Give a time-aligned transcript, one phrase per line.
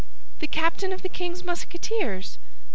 [0.39, 2.39] "The captain of the king's Musketeers?"